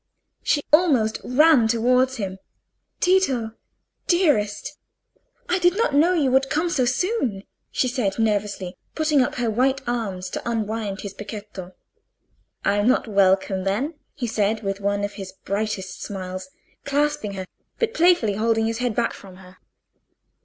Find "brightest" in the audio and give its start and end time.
15.45-16.01